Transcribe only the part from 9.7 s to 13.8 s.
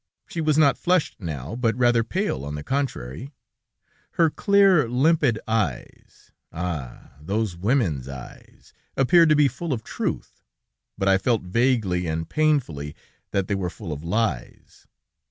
of truth, but I felt vaguely and painfuly that they were